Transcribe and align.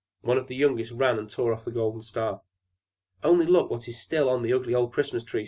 One 0.21 0.39
of 0.39 0.47
the 0.47 0.55
youngest 0.55 0.91
ran 0.93 1.19
and 1.19 1.29
tore 1.29 1.53
off 1.53 1.63
the 1.63 1.69
golden 1.69 2.01
star. 2.01 2.41
"Only 3.23 3.45
look 3.45 3.69
what 3.69 3.87
is 3.87 4.01
still 4.01 4.29
on 4.29 4.41
the 4.41 4.51
ugly 4.51 4.73
old 4.73 4.91
Christmas 4.93 5.23
tree!" 5.23 5.39